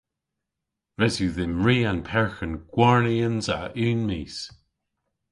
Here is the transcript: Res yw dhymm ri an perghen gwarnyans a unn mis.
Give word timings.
Res 0.99 1.15
yw 1.23 1.31
dhymm 1.35 1.55
ri 1.65 1.77
an 1.89 1.99
perghen 2.09 2.53
gwarnyans 2.73 3.47
a 3.57 3.59
unn 3.87 4.01
mis. 4.09 4.37